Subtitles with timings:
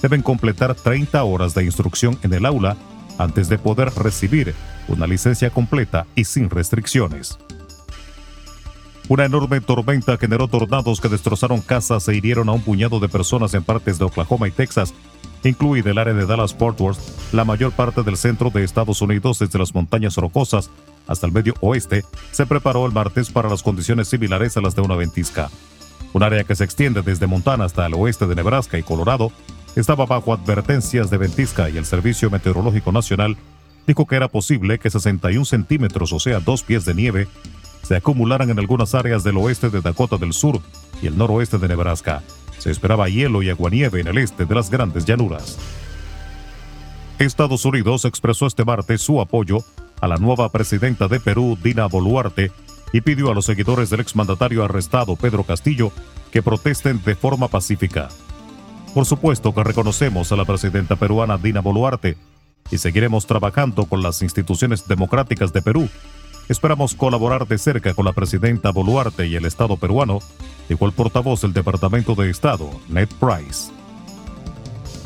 [0.00, 2.78] deben completar 30 horas de instrucción en el aula
[3.18, 4.54] antes de poder recibir
[4.88, 7.38] una licencia completa y sin restricciones.
[9.10, 13.52] Una enorme tormenta generó tornados que destrozaron casas e hirieron a un puñado de personas
[13.52, 14.94] en partes de Oklahoma y Texas,
[15.42, 19.58] incluida el área de Dallas-Fort Worth, la mayor parte del centro de Estados Unidos desde
[19.58, 20.70] las montañas rocosas
[21.06, 24.82] hasta el medio oeste, se preparó el martes para las condiciones similares a las de
[24.82, 25.50] una ventisca.
[26.12, 29.32] Un área que se extiende desde Montana hasta el oeste de Nebraska y Colorado
[29.76, 33.36] estaba bajo advertencias de ventisca y el Servicio Meteorológico Nacional
[33.86, 37.28] dijo que era posible que 61 centímetros, o sea, dos pies de nieve,
[37.82, 40.60] se acumularan en algunas áreas del oeste de Dakota del Sur
[41.02, 42.22] y el noroeste de Nebraska.
[42.58, 45.58] Se esperaba hielo y aguanieve en el este de las grandes llanuras.
[47.18, 49.64] Estados Unidos expresó este martes su apoyo
[50.04, 52.52] a la nueva presidenta de Perú, Dina Boluarte,
[52.92, 55.92] y pidió a los seguidores del exmandatario arrestado Pedro Castillo
[56.30, 58.08] que protesten de forma pacífica.
[58.92, 62.16] Por supuesto que reconocemos a la presidenta peruana Dina Boluarte
[62.70, 65.88] y seguiremos trabajando con las instituciones democráticas de Perú.
[66.48, 70.18] Esperamos colaborar de cerca con la presidenta Boluarte y el Estado peruano,
[70.68, 73.72] dijo el portavoz del Departamento de Estado, Ned Price.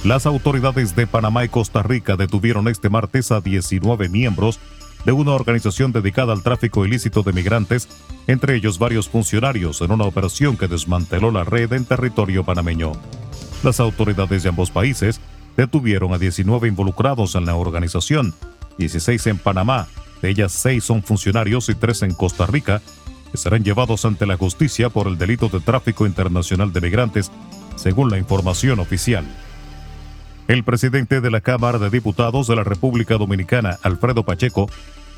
[0.05, 4.61] Las autoridades de Panamá y Costa Rica detuvieron este martes a 19 miembros
[5.05, 7.89] de una organización dedicada al tráfico ilícito de migrantes,
[8.27, 12.93] entre ellos varios funcionarios, en una operación que desmanteló la red en territorio panameño.
[13.63, 15.21] Las autoridades de ambos países
[15.57, 18.35] detuvieron a 19 involucrados en la organización,
[18.79, 19.89] 16 en Panamá,
[20.23, 22.83] de ellas 6 son funcionarios y 3 en Costa Rica,
[23.31, 27.31] que serán llevados ante la justicia por el delito de tráfico internacional de migrantes,
[27.77, 29.25] según la información oficial.
[30.49, 34.71] El presidente de la Cámara de Diputados de la República Dominicana, Alfredo Pacheco,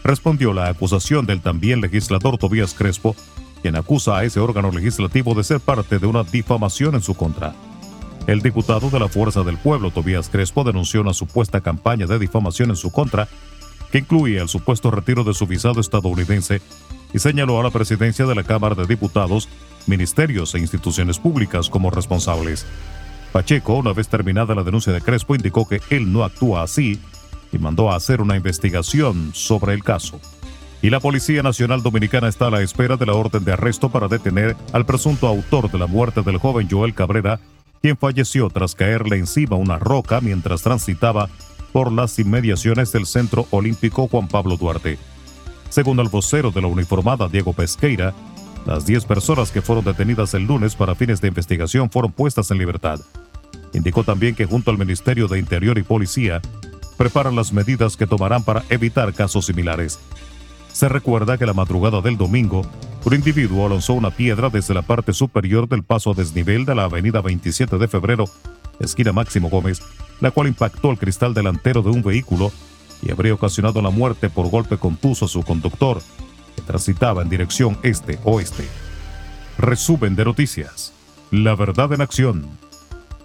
[0.02, 3.14] respondió la acusación del también legislador Tobías Crespo,
[3.62, 7.54] quien acusa a ese órgano legislativo de ser parte de una difamación en su contra.
[8.26, 12.70] El diputado de la Fuerza del Pueblo, Tobías Crespo, denunció una supuesta campaña de difamación
[12.70, 13.28] en su contra,
[13.92, 16.60] que incluía el supuesto retiro de su visado estadounidense,
[17.14, 19.48] y señaló a la presidencia de la Cámara de Diputados,
[19.86, 22.66] ministerios e instituciones públicas como responsables.
[23.32, 26.98] Pacheco, una vez terminada la denuncia de Crespo, indicó que él no actúa así
[27.52, 30.20] y mandó a hacer una investigación sobre el caso.
[30.82, 34.08] Y la Policía Nacional Dominicana está a la espera de la orden de arresto para
[34.08, 37.38] detener al presunto autor de la muerte del joven Joel Cabrera,
[37.82, 41.28] quien falleció tras caerle encima una roca mientras transitaba
[41.72, 44.98] por las inmediaciones del Centro Olímpico Juan Pablo Duarte.
[45.68, 48.14] Según el vocero de la uniformada Diego Pesqueira,
[48.66, 52.58] las 10 personas que fueron detenidas el lunes para fines de investigación fueron puestas en
[52.58, 53.00] libertad.
[53.72, 56.40] Indicó también que junto al Ministerio de Interior y Policía
[56.96, 59.98] preparan las medidas que tomarán para evitar casos similares.
[60.72, 62.62] Se recuerda que la madrugada del domingo,
[63.04, 66.84] un individuo lanzó una piedra desde la parte superior del paso a desnivel de la
[66.84, 68.26] avenida 27 de febrero,
[68.78, 69.80] esquina Máximo Gómez,
[70.20, 72.52] la cual impactó el cristal delantero de un vehículo
[73.02, 76.02] y habría ocasionado la muerte por golpe contuso a su conductor,
[76.54, 78.68] que transitaba en dirección este-oeste.
[79.58, 80.92] Resumen de noticias.
[81.30, 82.46] La verdad en acción.